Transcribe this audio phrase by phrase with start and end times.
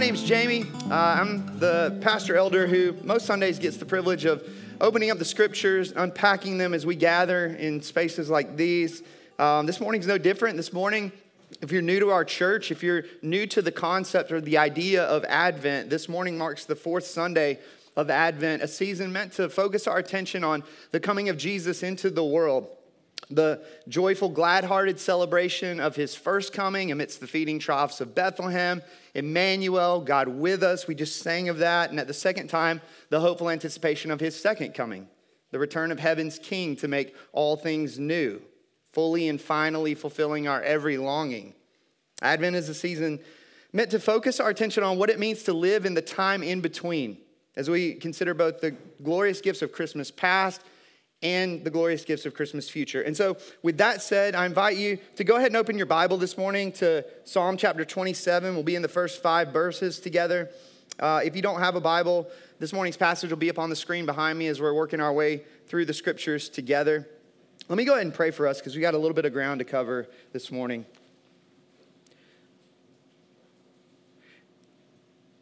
[0.00, 0.64] my name's Jamie.
[0.90, 4.42] Uh, I'm the pastor elder who most Sundays gets the privilege of
[4.80, 9.02] opening up the scriptures, unpacking them as we gather in spaces like these.
[9.38, 10.56] Um, this morning's no different.
[10.56, 11.12] This morning,
[11.60, 15.04] if you're new to our church, if you're new to the concept or the idea
[15.04, 17.58] of Advent, this morning marks the fourth Sunday
[17.94, 22.08] of Advent, a season meant to focus our attention on the coming of Jesus into
[22.08, 22.70] the world
[23.28, 28.82] the joyful, glad hearted celebration of his first coming amidst the feeding troughs of Bethlehem,
[29.14, 30.86] Emmanuel, God with us.
[30.86, 31.90] We just sang of that.
[31.90, 35.08] And at the second time, the hopeful anticipation of his second coming,
[35.50, 38.40] the return of heaven's king to make all things new,
[38.92, 41.54] fully and finally fulfilling our every longing.
[42.22, 43.20] Advent is a season
[43.72, 46.60] meant to focus our attention on what it means to live in the time in
[46.60, 47.16] between
[47.56, 50.62] as we consider both the glorious gifts of Christmas past
[51.22, 53.02] and the glorious gifts of Christmas future.
[53.02, 56.16] And so, with that said, I invite you to go ahead and open your Bible
[56.16, 58.54] this morning to Psalm chapter 27.
[58.54, 60.50] We'll be in the first five verses together.
[60.98, 63.76] Uh, if you don't have a Bible, this morning's passage will be up on the
[63.76, 67.08] screen behind me as we're working our way through the scriptures together.
[67.68, 69.32] Let me go ahead and pray for us because we got a little bit of
[69.32, 70.86] ground to cover this morning.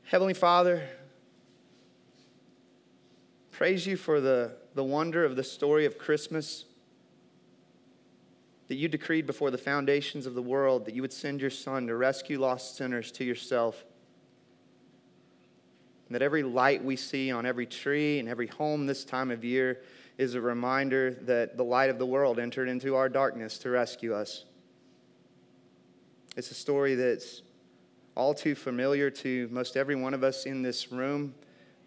[0.05, 0.89] Heavenly Father,
[3.51, 6.65] praise you for the the wonder of the story of Christmas
[8.69, 11.87] that you decreed before the foundations of the world that you would send your Son
[11.87, 13.85] to rescue lost sinners to yourself.
[16.07, 19.45] And that every light we see on every tree and every home this time of
[19.45, 19.81] year
[20.19, 24.15] is a reminder that the light of the world entered into our darkness to rescue
[24.15, 24.45] us.
[26.37, 27.43] It's a story that's
[28.15, 31.35] all too familiar to most every one of us in this room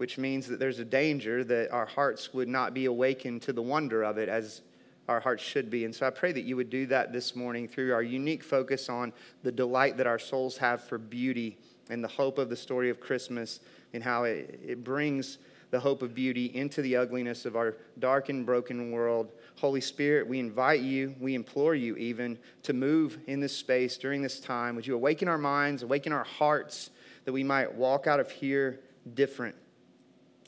[0.02, 3.62] which means that there's a danger that our hearts would not be awakened to the
[3.62, 4.64] wonder of it as
[5.08, 5.86] our hearts should be.
[5.86, 8.90] And so I pray that you would do that this morning through our unique focus
[8.90, 9.14] on
[9.44, 11.56] the delight that our souls have for beauty
[11.92, 13.60] and the hope of the story of Christmas
[13.94, 15.38] and how it, it brings
[15.70, 19.32] the hope of beauty into the ugliness of our dark and broken world.
[19.58, 24.24] Holy Spirit, we invite you, we implore you even to move in this space during
[24.24, 24.76] this time.
[24.78, 26.90] Would you awaken our minds, awaken our hearts,
[27.26, 28.80] that we might walk out of here
[29.14, 29.56] different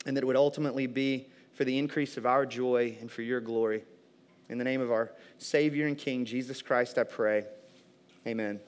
[0.04, 3.40] and that it would ultimately be for the increase of our joy and for your
[3.40, 3.84] glory.
[4.48, 7.44] In the name of our Savior and King, Jesus Christ, I pray.
[8.26, 8.60] Amen.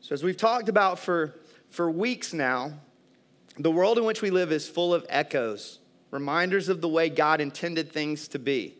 [0.00, 1.34] So, as we've talked about for,
[1.70, 2.72] for weeks now,
[3.58, 5.78] the world in which we live is full of echoes,
[6.10, 8.76] reminders of the way God intended things to be.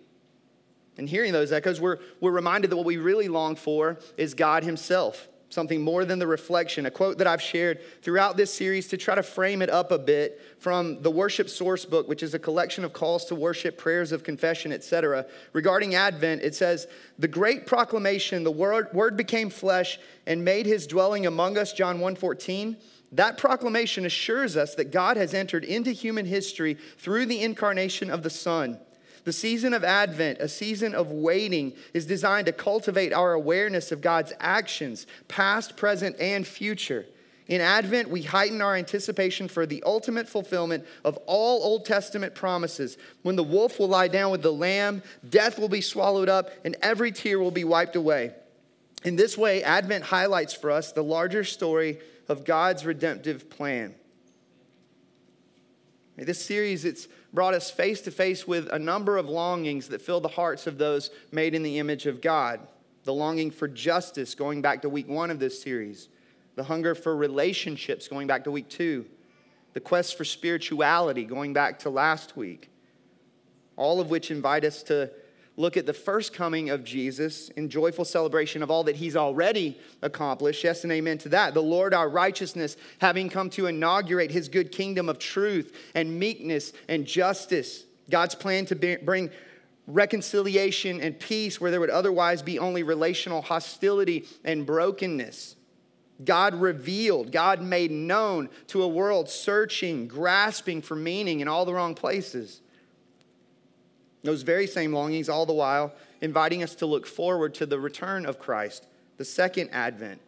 [0.99, 4.65] And hearing those echoes, we're, we're reminded that what we really long for is God
[4.65, 8.97] Himself something more than the reflection, a quote that I've shared throughout this series to
[8.97, 12.39] try to frame it up a bit from the Worship Source Book, which is a
[12.39, 15.27] collection of calls to worship, prayers of confession, etc.
[15.53, 16.87] Regarding Advent, it says,
[17.19, 21.99] The great proclamation, the word, word became flesh and made his dwelling among us, John
[21.99, 22.77] 1:14.
[23.13, 28.23] That proclamation assures us that God has entered into human history through the incarnation of
[28.23, 28.79] the Son.
[29.25, 34.01] The season of Advent, a season of waiting, is designed to cultivate our awareness of
[34.01, 37.07] God's actions, past, present, and future.
[37.47, 42.97] In Advent, we heighten our anticipation for the ultimate fulfillment of all Old Testament promises.
[43.23, 46.77] When the wolf will lie down with the lamb, death will be swallowed up, and
[46.83, 48.33] every tear will be wiped away.
[49.05, 53.95] In this way, Advent highlights for us the larger story of God's redemptive plan.
[56.17, 60.21] This series, it's brought us face to face with a number of longings that fill
[60.21, 62.61] the hearts of those made in the image of God.
[63.05, 66.09] The longing for justice, going back to week one of this series.
[66.55, 69.07] The hunger for relationships, going back to week two.
[69.73, 72.71] The quest for spirituality, going back to last week.
[73.77, 75.11] All of which invite us to
[75.57, 79.79] look at the first coming of Jesus in joyful celebration of all that he's already
[80.01, 80.65] accomplished.
[80.65, 81.53] Yes and amen to that.
[81.53, 86.73] The Lord our righteousness, having come to inaugurate his good kingdom of truth and meekness
[86.89, 87.85] and justice.
[88.09, 89.31] God's plan to bring
[89.87, 95.57] reconciliation and peace where there would otherwise be only relational hostility and brokenness.
[96.25, 101.75] God revealed, God made known to a world searching, grasping for meaning in all the
[101.75, 102.62] wrong places.
[104.23, 108.25] Those very same longings, all the while, inviting us to look forward to the return
[108.25, 108.87] of Christ,
[109.17, 110.21] the second advent,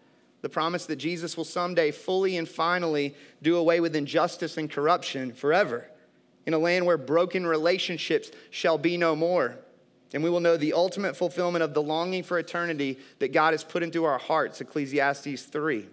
[0.42, 5.32] the promise that Jesus will someday fully and finally do away with injustice and corruption
[5.32, 5.88] forever
[6.46, 9.56] in a land where broken relationships shall be no more.
[10.12, 13.64] And we will know the ultimate fulfillment of the longing for eternity that God has
[13.64, 15.88] put into our hearts, Ecclesiastes 3.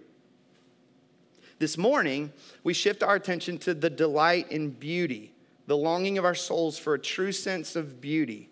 [1.58, 2.32] This morning,
[2.62, 5.31] we shift our attention to the delight in beauty
[5.66, 8.50] the longing of our souls for a true sense of beauty.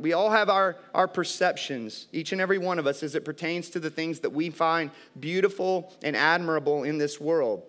[0.00, 3.70] We all have our, our perceptions, each and every one of us, as it pertains
[3.70, 7.62] to the things that we find beautiful and admirable in this world.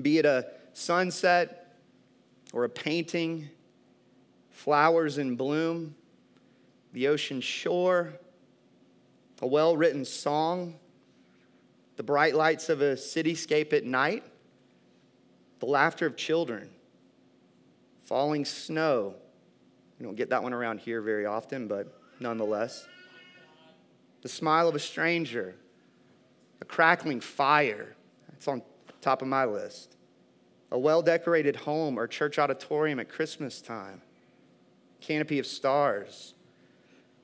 [0.00, 1.76] Be it a sunset
[2.52, 3.48] or a painting,
[4.50, 5.94] flowers in bloom,
[6.92, 8.14] the ocean shore,
[9.40, 10.74] a well written song,
[11.96, 14.24] the bright lights of a cityscape at night,
[15.60, 16.70] the laughter of children,
[18.08, 19.14] falling snow
[19.98, 22.86] we don't get that one around here very often, but nonetheless.
[24.22, 25.56] The smile of a stranger,
[26.60, 27.96] a crackling fire.
[28.28, 28.62] That's on
[29.00, 29.96] top of my list.
[30.70, 34.02] A well decorated home or church auditorium at Christmas time.
[35.00, 36.34] Canopy of stars.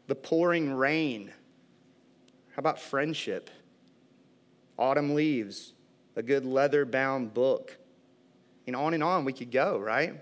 [0.06, 1.32] The pouring rain.
[2.54, 3.50] How about friendship?
[4.78, 5.74] Autumn leaves.
[6.16, 7.76] A good leather bound book.
[8.66, 10.20] And on and on we could go, right?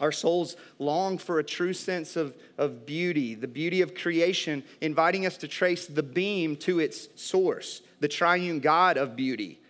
[0.00, 5.26] Our souls long for a true sense of, of beauty, the beauty of creation, inviting
[5.26, 9.60] us to trace the beam to its source, the triune God of beauty.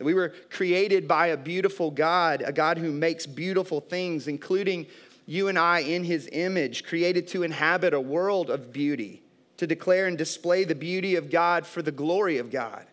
[0.00, 4.86] We were created by a beautiful God, a God who makes beautiful things, including
[5.26, 9.22] you and I in his image, created to inhabit a world of beauty,
[9.58, 12.86] to declare and display the beauty of God for the glory of God.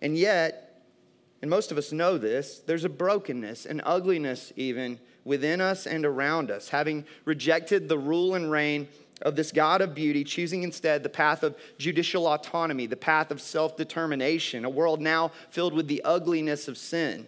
[0.00, 0.71] And yet,
[1.42, 6.06] and most of us know this, there's a brokenness, an ugliness even within us and
[6.06, 8.86] around us, having rejected the rule and reign
[9.20, 13.40] of this God of beauty, choosing instead the path of judicial autonomy, the path of
[13.40, 17.26] self determination, a world now filled with the ugliness of sin.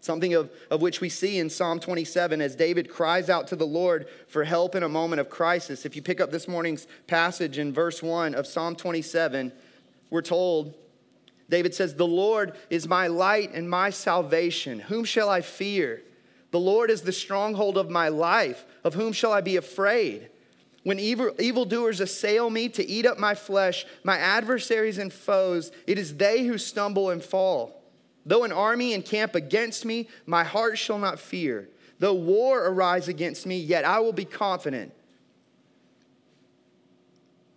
[0.00, 3.66] Something of, of which we see in Psalm 27 as David cries out to the
[3.66, 5.86] Lord for help in a moment of crisis.
[5.86, 9.50] If you pick up this morning's passage in verse 1 of Psalm 27,
[10.10, 10.74] we're told
[11.48, 14.80] David says, The Lord is my light and my salvation.
[14.80, 16.02] Whom shall I fear?
[16.50, 18.64] The Lord is the stronghold of my life.
[18.82, 20.30] Of whom shall I be afraid?
[20.84, 25.98] When evil, evildoers assail me to eat up my flesh, my adversaries and foes, it
[25.98, 27.82] is they who stumble and fall.
[28.26, 31.68] Though an army encamp against me, my heart shall not fear.
[31.98, 34.92] Though war arise against me, yet I will be confident.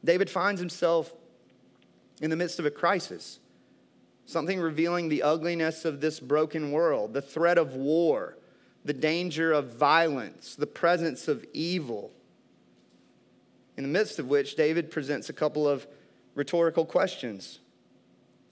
[0.03, 1.13] David finds himself
[2.21, 3.39] in the midst of a crisis
[4.27, 8.37] something revealing the ugliness of this broken world, the threat of war,
[8.83, 12.11] the danger of violence, the presence of evil.
[13.77, 15.87] In the midst of which, David presents a couple of
[16.35, 17.59] rhetorical questions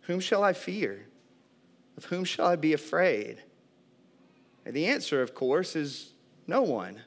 [0.04, 1.08] Whom shall I fear?
[1.98, 3.42] Of whom shall I be afraid?
[4.66, 6.14] And the answer, of course, is
[6.48, 7.02] no one,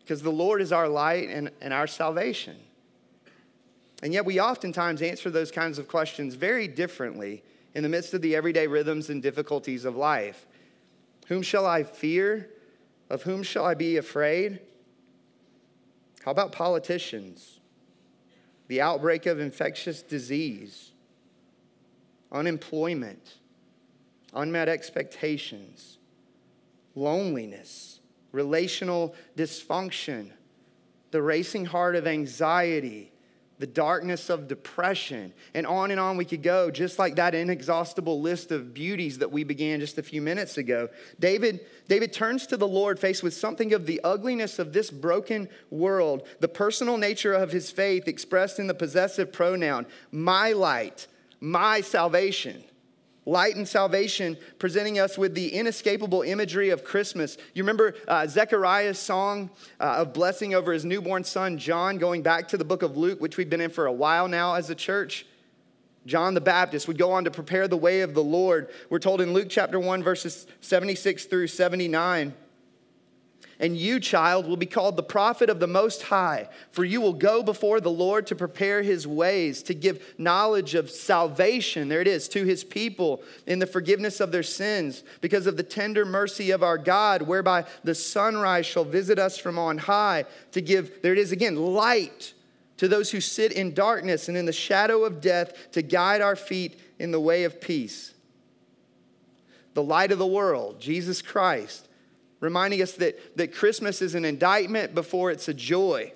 [0.00, 2.56] because the Lord is our light and, and our salvation.
[4.02, 7.42] And yet, we oftentimes answer those kinds of questions very differently
[7.74, 10.46] in the midst of the everyday rhythms and difficulties of life.
[11.26, 12.50] Whom shall I fear?
[13.10, 14.60] Of whom shall I be afraid?
[16.24, 17.60] How about politicians?
[18.68, 20.92] The outbreak of infectious disease,
[22.32, 23.34] unemployment,
[24.32, 25.98] unmet expectations,
[26.94, 28.00] loneliness,
[28.32, 30.30] relational dysfunction,
[31.10, 33.12] the racing heart of anxiety,
[33.58, 38.20] the darkness of depression, and on and on we could go, just like that inexhaustible
[38.20, 40.88] list of beauties that we began just a few minutes ago.
[41.20, 45.48] David, David turns to the Lord faced with something of the ugliness of this broken
[45.70, 51.06] world, the personal nature of his faith expressed in the possessive pronoun, my light,
[51.40, 52.64] my salvation.
[53.26, 57.38] Light and salvation, presenting us with the inescapable imagery of Christmas.
[57.54, 59.50] You remember uh, Zechariah's song
[59.80, 63.20] uh, of blessing over his newborn son, John, going back to the book of Luke,
[63.20, 65.26] which we've been in for a while now as a church?
[66.06, 68.68] John the Baptist would go on to prepare the way of the Lord.
[68.90, 72.34] We're told in Luke chapter 1, verses 76 through 79
[73.58, 77.12] and you, child, will be called the prophet of the Most High, for you will
[77.12, 82.08] go before the Lord to prepare his ways, to give knowledge of salvation, there it
[82.08, 86.50] is, to his people in the forgiveness of their sins, because of the tender mercy
[86.50, 91.12] of our God, whereby the sunrise shall visit us from on high, to give, there
[91.12, 92.34] it is again, light
[92.76, 96.36] to those who sit in darkness and in the shadow of death, to guide our
[96.36, 98.14] feet in the way of peace.
[99.74, 101.83] The light of the world, Jesus Christ
[102.44, 106.12] reminding us that, that Christmas is an indictment before it's a joy.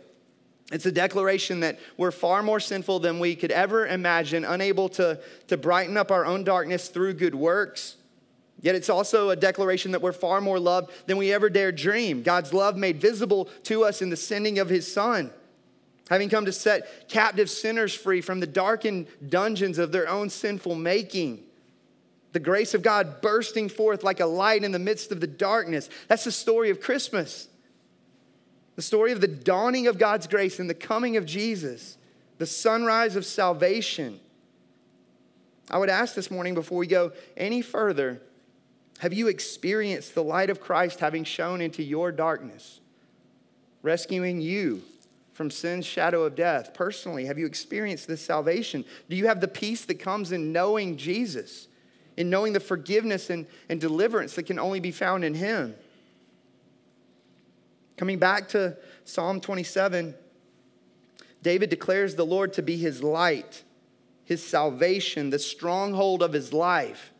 [0.70, 5.18] It's a declaration that we're far more sinful than we could ever imagine, unable to,
[5.48, 7.96] to brighten up our own darkness through good works.
[8.60, 12.22] Yet it's also a declaration that we're far more loved than we ever dare dream.
[12.22, 15.30] God's love made visible to us in the sending of his Son,
[16.10, 20.74] having come to set captive sinners free from the darkened dungeons of their own sinful
[20.74, 21.44] making
[22.32, 25.88] the grace of God bursting forth like a light in the midst of the darkness.
[26.08, 27.48] That's the story of Christmas.
[28.78, 31.98] the story of the dawning of God's grace and the coming of Jesus,
[32.38, 34.20] the sunrise of salvation.
[35.68, 38.22] I would ask this morning before we go any further
[39.00, 42.80] have you experienced the light of Christ having shone into your darkness,
[43.82, 44.82] rescuing you
[45.32, 46.74] from sin's shadow of death?
[46.74, 48.84] Personally, have you experienced this salvation?
[49.08, 51.67] Do you have the peace that comes in knowing Jesus,
[52.18, 55.74] in knowing the forgiveness and, and deliverance that can only be found in Him?
[57.96, 60.14] Coming back to Psalm 27,
[61.42, 63.62] David declares the Lord to be his light,
[64.24, 67.12] his salvation, the stronghold of his life.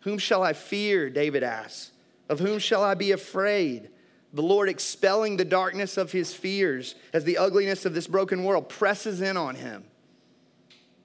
[0.00, 1.10] Whom shall I fear?
[1.10, 1.92] David asks.
[2.28, 3.90] Of whom shall I be afraid?
[4.32, 8.68] The Lord expelling the darkness of his fears as the ugliness of this broken world
[8.68, 9.84] presses in on him.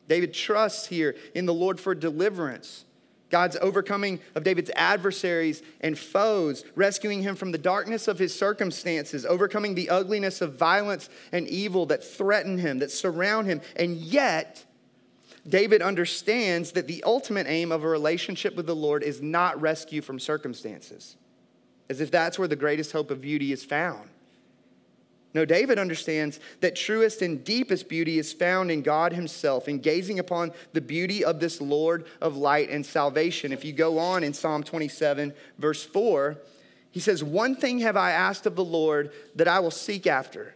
[0.07, 2.85] David trusts here in the Lord for deliverance.
[3.29, 9.25] God's overcoming of David's adversaries and foes, rescuing him from the darkness of his circumstances,
[9.25, 13.61] overcoming the ugliness of violence and evil that threaten him, that surround him.
[13.75, 14.65] And yet,
[15.47, 20.01] David understands that the ultimate aim of a relationship with the Lord is not rescue
[20.01, 21.15] from circumstances,
[21.89, 24.09] as if that's where the greatest hope of beauty is found.
[25.37, 30.17] No, David understands that truest and deepest beauty is found in God Himself, in gazing
[30.17, 33.51] upon the beauty of this Lord of light and salvation.
[33.51, 36.39] If you go on in Psalm 27, verse 4,
[36.89, 40.55] he says, One thing have I asked of the Lord that I will seek after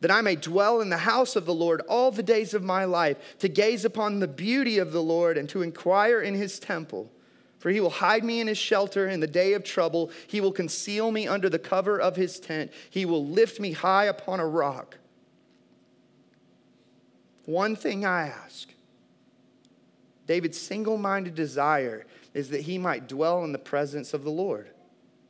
[0.00, 2.84] that I may dwell in the house of the Lord all the days of my
[2.84, 7.10] life, to gaze upon the beauty of the Lord and to inquire in his temple.
[7.60, 10.10] For he will hide me in his shelter in the day of trouble.
[10.26, 12.72] He will conceal me under the cover of his tent.
[12.88, 14.96] He will lift me high upon a rock.
[17.44, 18.68] One thing I ask
[20.26, 24.70] David's single minded desire is that he might dwell in the presence of the Lord.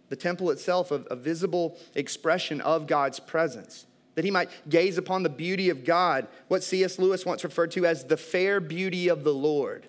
[0.08, 5.28] The temple itself, a, visible expression of God's presence that he might gaze upon the
[5.28, 6.98] beauty of God, what C.S.
[6.98, 9.86] Lewis once referred to as the fair beauty of the Lord.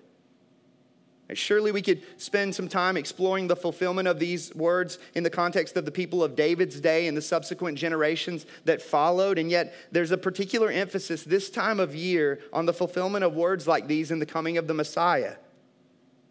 [1.34, 5.76] Surely we could spend some time exploring the fulfillment of these words in the context
[5.76, 9.38] of the people of David's day and the subsequent generations that followed.
[9.38, 13.66] And yet, there's a particular emphasis this time of year on the fulfillment of words
[13.66, 15.36] like these in the coming of the Messiah.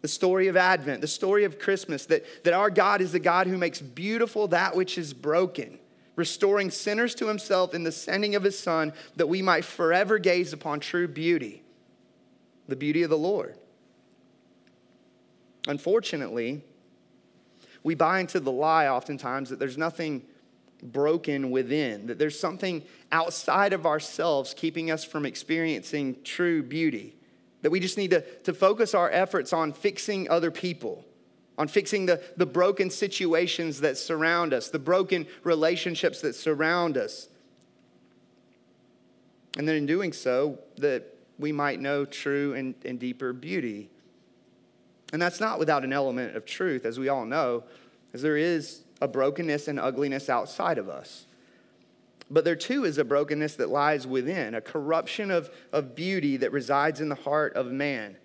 [0.02, 3.46] The story of Advent, the story of Christmas, that, that our God is the God
[3.46, 5.78] who makes beautiful that which is broken
[6.14, 10.52] restoring sinners to himself in the sending of his Son, that we might forever gaze
[10.52, 11.62] upon true beauty,
[12.68, 13.56] the beauty of the Lord.
[15.66, 16.62] Unfortunately,
[17.82, 20.22] we buy into the lie oftentimes that there's nothing
[20.82, 27.14] broken within, that there's something outside of ourselves keeping us from experiencing true beauty,
[27.62, 31.04] that we just need to, to focus our efforts on fixing other people
[31.58, 37.28] on fixing the, the broken situations that surround us, the broken relationships that surround us.
[39.58, 43.90] And then in doing so, that we might know true and, and deeper beauty.
[45.12, 47.64] And that's not without an element of truth, as we all know,
[48.14, 51.26] as there is a brokenness and ugliness outside of us.
[52.30, 56.50] But there too is a brokenness that lies within, a corruption of, of beauty that
[56.50, 58.16] resides in the heart of man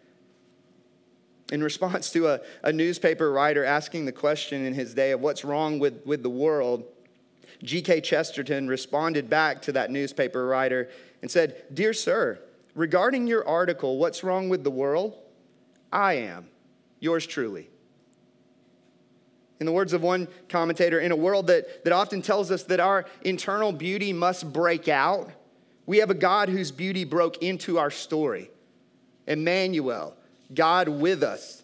[1.52, 5.46] in response to a, a newspaper writer asking the question in his day of what's
[5.46, 6.84] wrong with, with the world,
[7.64, 8.02] G.K.
[8.02, 10.90] Chesterton responded back to that newspaper writer
[11.22, 12.40] and said, Dear sir,
[12.76, 15.16] regarding your article, What's Wrong with the World?
[15.92, 16.50] I am,
[17.00, 17.70] yours truly.
[19.60, 22.80] In the words of one commentator, in a world that, that often tells us that
[22.80, 25.32] our internal beauty must break out,
[25.86, 28.52] we have a God whose beauty broke into our story.
[29.26, 30.16] Emmanuel,
[30.54, 31.64] God with us.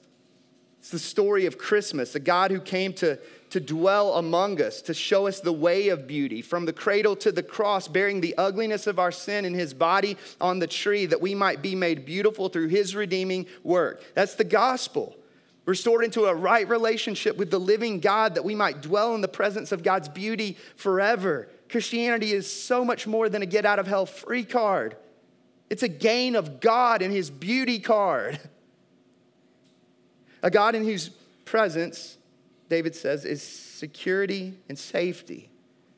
[0.79, 3.17] It's the story of Christmas, a God who came to,
[3.51, 7.31] to dwell among us, to show us the way of beauty, from the cradle to
[7.31, 11.21] the cross, bearing the ugliness of our sin in his body on the tree, that
[11.21, 14.03] we might be made beautiful through his redeeming work.
[14.13, 15.15] That's the gospel.
[15.65, 19.27] Restored into a right relationship with the living God, that we might dwell in the
[19.29, 21.47] presence of God's beauty forever.
[21.69, 24.97] Christianity is so much more than a get out of hell free card.
[25.69, 28.39] It's a gain of God and his beauty card.
[30.43, 31.09] A God in whose
[31.45, 32.17] presence,
[32.67, 35.49] David says, is security and safety,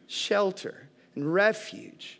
[0.05, 2.19] shelter and refuge,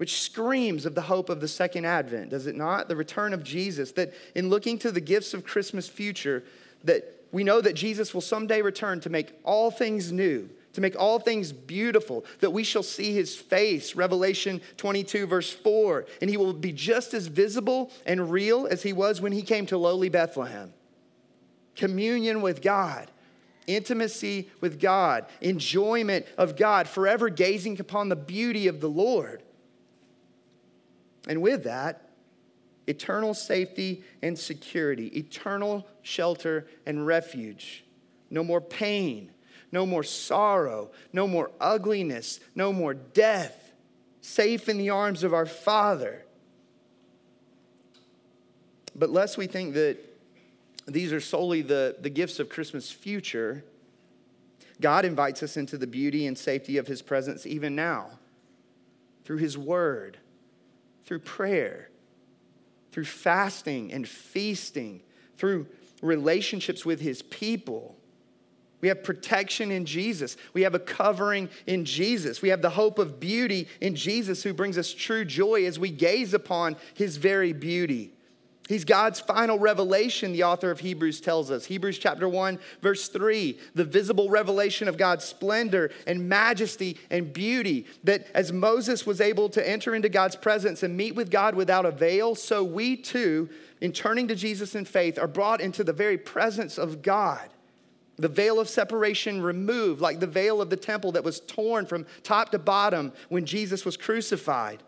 [0.00, 2.88] which screams of the hope of the second advent, does it not?
[2.88, 6.42] The return of Jesus, that in looking to the gifts of Christmas future,
[6.84, 10.98] that we know that Jesus will someday return to make all things new, to make
[10.98, 16.38] all things beautiful, that we shall see his face, Revelation 22, verse 4, and he
[16.38, 20.08] will be just as visible and real as he was when he came to lowly
[20.08, 20.72] Bethlehem
[21.76, 23.10] communion with God,
[23.66, 29.42] intimacy with God, enjoyment of God, forever gazing upon the beauty of the Lord.
[31.28, 32.10] And with that,
[32.86, 37.84] eternal safety and security, eternal shelter and refuge.
[38.30, 39.30] No more pain,
[39.72, 43.72] no more sorrow, no more ugliness, no more death,
[44.20, 46.24] safe in the arms of our Father.
[48.94, 49.98] But lest we think that
[50.86, 53.64] these are solely the, the gifts of Christmas future,
[54.80, 58.18] God invites us into the beauty and safety of His presence even now
[59.24, 60.18] through His Word,
[61.04, 61.90] through prayer,
[62.92, 65.02] through fasting and feasting,
[65.36, 65.66] through
[66.02, 67.96] relationships with His people.
[68.80, 70.36] We have protection in Jesus.
[70.54, 72.40] We have a covering in Jesus.
[72.40, 75.90] We have the hope of beauty in Jesus who brings us true joy as we
[75.90, 78.14] gaze upon his very beauty.
[78.70, 81.64] He's God's final revelation, the author of Hebrews tells us.
[81.64, 87.86] Hebrews chapter 1, verse 3, the visible revelation of God's splendor and majesty and beauty.
[88.04, 91.84] That as Moses was able to enter into God's presence and meet with God without
[91.84, 93.48] a veil, so we too,
[93.80, 97.50] in turning to Jesus in faith, are brought into the very presence of God.
[98.18, 102.06] The veil of separation removed, like the veil of the temple that was torn from
[102.22, 104.80] top to bottom when Jesus was crucified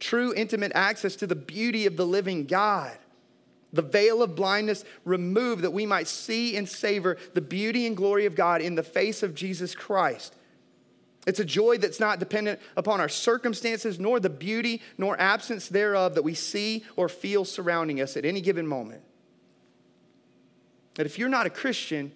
[0.00, 2.96] true intimate access to the beauty of the living God.
[3.72, 8.26] The veil of blindness removed that we might see and savor the beauty and glory
[8.26, 10.34] of God in the face of Jesus Christ.
[11.26, 16.14] It's a joy that's not dependent upon our circumstances, nor the beauty nor absence thereof
[16.14, 19.02] that we see or feel surrounding us at any given moment.
[20.94, 22.12] That if you're not a Christian,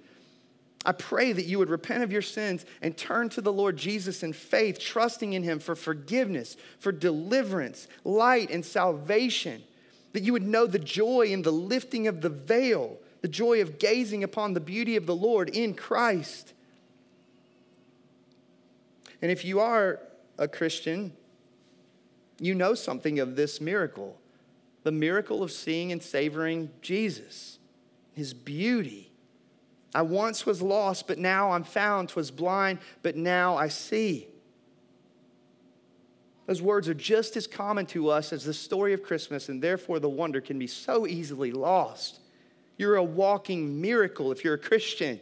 [0.84, 4.22] I pray that you would repent of your sins and turn to the Lord Jesus
[4.22, 9.62] in faith, trusting in Him for forgiveness, for deliverance, light, and salvation.
[10.12, 13.78] That you would know the joy in the lifting of the veil, the joy of
[13.78, 16.52] gazing upon the beauty of the Lord in Christ.
[19.22, 20.00] And if you are
[20.36, 21.14] a Christian,
[22.38, 24.18] you know something of this miracle
[24.82, 27.58] the miracle of seeing and savoring Jesus,
[28.12, 29.13] His beauty
[29.94, 32.10] I once was lost, but now I'm found.
[32.12, 34.28] Was blind, but now I see.
[36.46, 40.00] Those words are just as common to us as the story of Christmas, and therefore
[40.00, 42.20] the wonder can be so easily lost.
[42.76, 45.20] You're a walking miracle if you're a Christian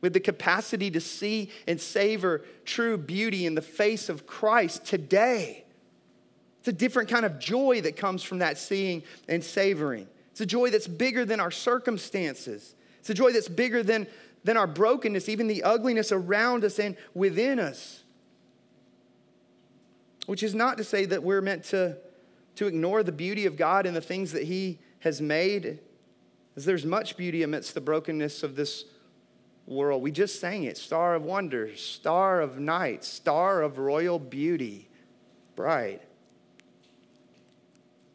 [0.00, 5.64] with the capacity to see and savor true beauty in the face of Christ today.
[6.58, 10.08] It's a different kind of joy that comes from that seeing and savoring.
[10.32, 12.74] It's a joy that's bigger than our circumstances.
[13.02, 14.06] It's a joy that's bigger than,
[14.44, 18.04] than our brokenness, even the ugliness around us and within us.
[20.26, 21.96] Which is not to say that we're meant to,
[22.54, 25.80] to ignore the beauty of God and the things that He has made,
[26.54, 28.84] as there's much beauty amidst the brokenness of this
[29.66, 30.00] world.
[30.00, 34.88] We just sang it Star of Wonder, Star of Night, Star of Royal Beauty,
[35.56, 36.02] bright.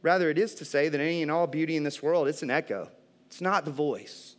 [0.02, 2.50] Rather, it is to say that any and all beauty in this world, it's an
[2.50, 2.89] echo.
[3.26, 4.37] It's not the voice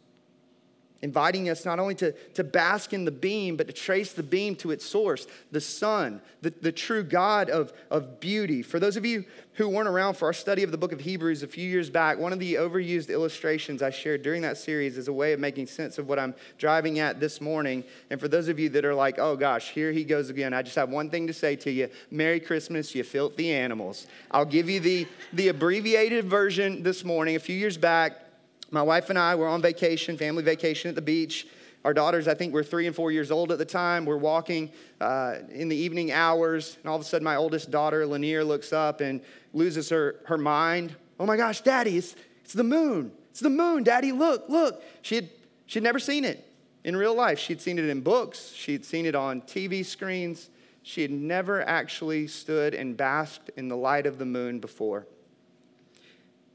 [1.00, 4.56] inviting us not only to, to bask in the beam, but to trace the beam
[4.56, 8.62] to its source, the sun, the, the true God of, of beauty.
[8.62, 11.42] For those of you who weren't around for our study of the book of Hebrews
[11.42, 15.06] a few years back, one of the overused illustrations I shared during that series is
[15.06, 17.84] a way of making sense of what I'm driving at this morning.
[18.10, 20.62] And for those of you that are like, oh gosh, here he goes again, I
[20.62, 24.06] just have one thing to say to you Merry Christmas, you filthy animals.
[24.30, 27.36] I'll give you the, the abbreviated version this morning.
[27.36, 28.27] A few years back,
[28.70, 31.46] my wife and I were on vacation, family vacation at the beach.
[31.84, 34.04] Our daughters, I think, were three and four years old at the time.
[34.04, 38.04] We're walking uh, in the evening hours, and all of a sudden, my oldest daughter,
[38.04, 39.20] Lanier, looks up and
[39.54, 40.94] loses her, her mind.
[41.18, 43.12] Oh my gosh, Daddy, it's, it's the moon.
[43.30, 44.82] It's the moon, Daddy, look, look.
[45.02, 45.30] She had,
[45.66, 46.44] she'd never seen it
[46.84, 47.38] in real life.
[47.38, 50.50] She'd seen it in books, she'd seen it on TV screens.
[50.82, 55.06] She had never actually stood and basked in the light of the moon before.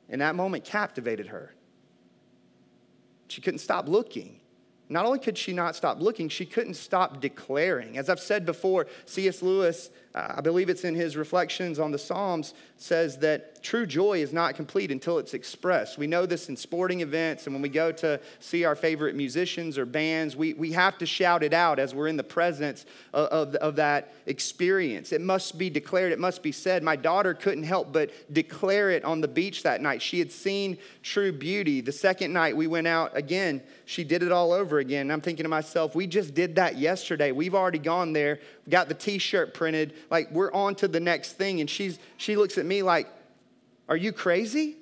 [0.09, 1.53] And that moment captivated her.
[3.33, 4.39] She couldn't stop looking.
[4.89, 7.97] Not only could she not stop looking, she couldn't stop declaring.
[7.97, 9.41] As I've said before, C.S.
[9.41, 14.31] Lewis, I believe it's in his reflections on the Psalms, says that true joy is
[14.31, 15.97] not complete until it's expressed.
[15.97, 19.75] We know this in sporting events, and when we go to see our favorite musicians
[19.75, 23.27] or bands, we, we have to shout it out as we're in the presence of,
[23.29, 25.11] of, of that experience.
[25.11, 26.83] It must be declared, it must be said.
[26.83, 30.01] My daughter couldn't help but declare it on the beach that night.
[30.01, 31.81] She had seen true beauty.
[31.81, 35.01] The second night we went out again, she did it all over again.
[35.01, 37.31] And I'm thinking to myself, we just did that yesterday.
[37.31, 41.33] We've already gone there, got the t shirt printed like we're on to the next
[41.33, 41.59] thing.
[41.59, 43.07] And she's, she looks at me like,
[43.89, 44.77] Are you crazy?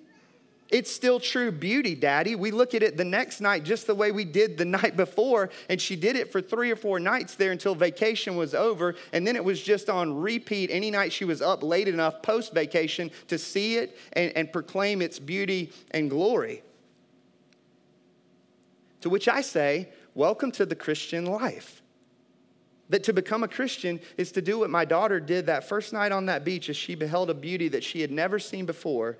[0.72, 2.34] It's still true beauty, Daddy.
[2.34, 5.50] We look at it the next night just the way we did the night before,
[5.70, 9.28] and she did it for three or four nights there until vacation was over, and
[9.28, 13.12] then it was just on repeat any night she was up late enough post vacation
[13.28, 16.64] to see it and, and proclaim its beauty and glory.
[19.02, 21.81] To which I say, Welcome to the Christian life.
[22.92, 26.12] That to become a Christian is to do what my daughter did that first night
[26.12, 29.18] on that beach as she beheld a beauty that she had never seen before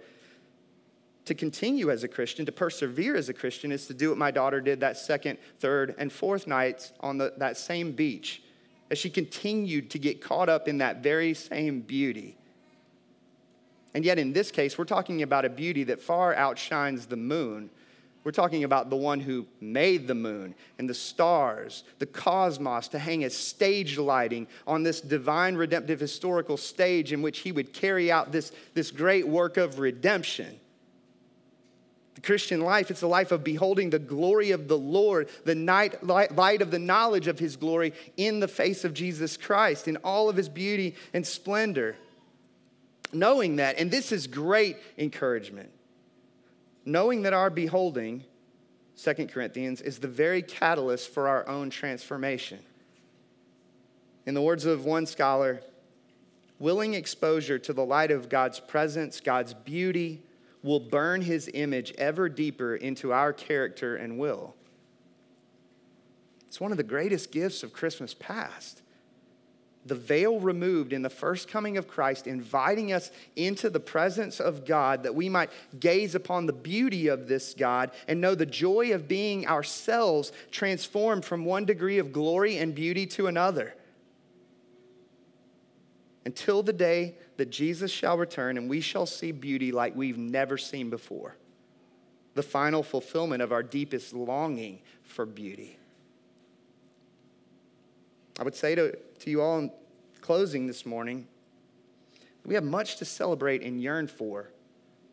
[1.24, 4.30] to continue as a Christian, to persevere as a Christian, is to do what my
[4.30, 8.44] daughter did that second, third, and fourth nights on the, that same beach
[8.90, 12.36] as she continued to get caught up in that very same beauty.
[13.94, 17.70] And yet, in this case, we're talking about a beauty that far outshines the moon.
[18.24, 23.00] We're talking about the one who made the moon and the stars, the cosmos, to
[23.00, 28.12] hang as stage lighting on this divine redemptive historical stage in which he would carry
[28.12, 30.60] out this, this great work of redemption.
[32.14, 36.04] The Christian life, it's a life of beholding the glory of the Lord, the night,
[36.04, 40.30] light of the knowledge of his glory in the face of Jesus Christ, in all
[40.30, 41.96] of his beauty and splendor.
[43.12, 45.72] Knowing that, and this is great encouragement,
[46.86, 48.24] knowing that our beholding,
[49.02, 52.60] 2 Corinthians, is the very catalyst for our own transformation.
[54.26, 55.62] In the words of one scholar,
[56.60, 60.24] willing exposure to the light of God's presence, God's beauty,
[60.64, 64.56] will burn his image ever deeper into our character and will.
[66.48, 68.81] It's one of the greatest gifts of Christmas past.
[69.86, 74.66] The veil removed in the first coming of Christ, inviting us into the presence of
[74.66, 78.94] God that we might gaze upon the beauty of this God and know the joy
[78.94, 83.74] of being ourselves transformed from one degree of glory and beauty to another
[86.26, 90.58] until the day that Jesus shall return and we shall see beauty like we've never
[90.58, 91.36] seen before.
[92.36, 95.78] The final fulfillment of our deepest longing for beauty.
[98.40, 99.72] I would say to, to you all in
[100.22, 101.28] closing this morning,
[102.46, 104.52] we have much to celebrate and yearn for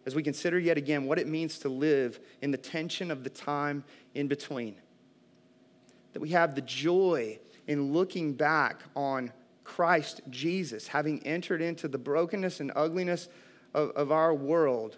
[0.06, 3.30] as we consider yet again what it means to live in the tension of the
[3.30, 4.74] time in between.
[6.14, 9.32] That we have the joy in looking back on
[9.64, 13.28] Christ Jesus, having entered into the brokenness and ugliness
[13.74, 14.96] of, of our world.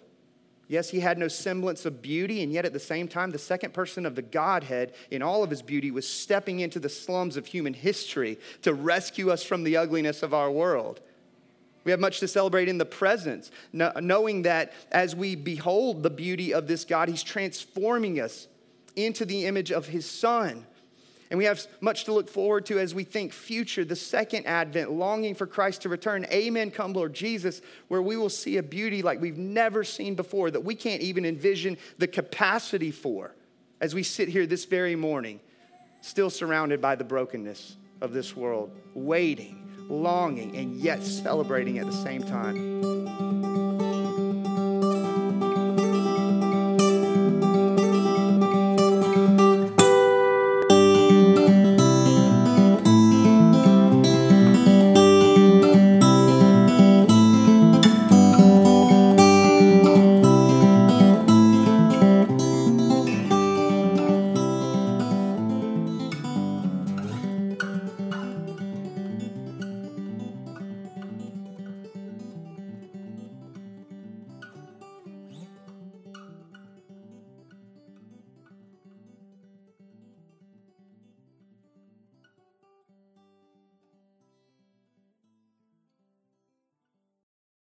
[0.71, 3.73] Yes, he had no semblance of beauty, and yet at the same time, the second
[3.73, 7.45] person of the Godhead, in all of his beauty, was stepping into the slums of
[7.45, 11.01] human history to rescue us from the ugliness of our world.
[11.83, 16.53] We have much to celebrate in the presence, knowing that as we behold the beauty
[16.53, 18.47] of this God, he's transforming us
[18.95, 20.65] into the image of his Son.
[21.31, 24.91] And we have much to look forward to as we think future, the second advent,
[24.91, 26.25] longing for Christ to return.
[26.25, 30.51] Amen, come, Lord Jesus, where we will see a beauty like we've never seen before,
[30.51, 33.33] that we can't even envision the capacity for
[33.79, 35.39] as we sit here this very morning,
[36.01, 41.93] still surrounded by the brokenness of this world, waiting, longing, and yet celebrating at the
[41.93, 43.20] same time.